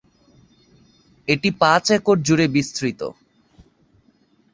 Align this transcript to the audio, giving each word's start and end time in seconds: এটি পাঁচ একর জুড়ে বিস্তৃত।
এটি 1.27 1.49
পাঁচ 1.61 1.85
একর 1.97 2.17
জুড়ে 2.27 2.45
বিস্তৃত। 2.55 3.01